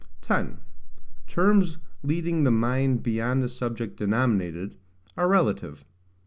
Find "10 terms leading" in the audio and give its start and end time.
0.21-2.43